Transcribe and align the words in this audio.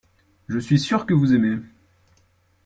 Je 0.47 0.57
suis 0.57 0.79
sûr 0.79 1.05
que 1.05 1.13
vous 1.13 1.35
aimez. 1.35 1.57